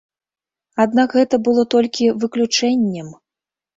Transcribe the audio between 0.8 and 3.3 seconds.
Аднак гэта было толькі выключэннем.